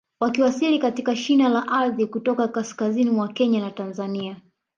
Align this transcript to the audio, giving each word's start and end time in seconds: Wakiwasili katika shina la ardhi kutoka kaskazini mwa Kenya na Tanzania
Wakiwasili 0.19 0.79
katika 0.79 1.15
shina 1.15 1.49
la 1.49 1.67
ardhi 1.67 2.05
kutoka 2.07 2.47
kaskazini 2.47 3.09
mwa 3.11 3.27
Kenya 3.27 3.61
na 3.61 3.71
Tanzania 3.71 4.35